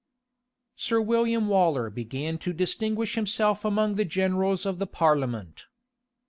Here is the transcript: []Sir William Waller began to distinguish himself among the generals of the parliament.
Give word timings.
[]Sir 0.75 0.99
William 0.99 1.47
Waller 1.47 1.91
began 1.91 2.39
to 2.39 2.53
distinguish 2.53 3.13
himself 3.13 3.63
among 3.63 3.97
the 3.97 4.03
generals 4.05 4.65
of 4.65 4.79
the 4.79 4.87
parliament. 4.87 5.65